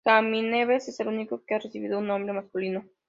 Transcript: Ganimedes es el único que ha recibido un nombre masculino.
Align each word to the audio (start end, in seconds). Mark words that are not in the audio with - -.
Ganimedes 0.03 0.87
es 0.87 0.99
el 0.99 1.09
único 1.09 1.43
que 1.45 1.53
ha 1.53 1.59
recibido 1.59 1.99
un 1.99 2.07
nombre 2.07 2.33
masculino. 2.33 2.85